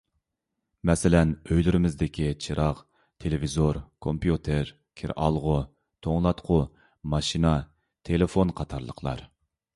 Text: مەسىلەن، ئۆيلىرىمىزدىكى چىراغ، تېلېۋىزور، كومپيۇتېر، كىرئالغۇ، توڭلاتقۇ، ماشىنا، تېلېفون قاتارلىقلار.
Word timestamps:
مەسىلەن، 0.89 1.33
ئۆيلىرىمىزدىكى 1.49 2.25
چىراغ، 2.45 2.81
تېلېۋىزور، 3.25 3.79
كومپيۇتېر، 4.07 4.73
كىرئالغۇ، 5.03 5.55
توڭلاتقۇ، 6.07 6.59
ماشىنا، 7.17 7.55
تېلېفون 8.11 8.59
قاتارلىقلار. 8.63 9.25